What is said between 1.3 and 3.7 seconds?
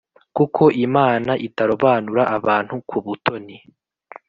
itarobanura abantu ku butoni.